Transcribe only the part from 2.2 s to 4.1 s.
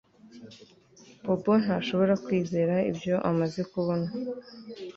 kwizera ibyo amaze kubona